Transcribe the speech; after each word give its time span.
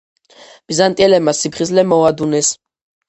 ბიზანტიელებმა 0.71 1.35
სიფხიზლე 1.41 1.85
მოადუნეს. 1.91 2.51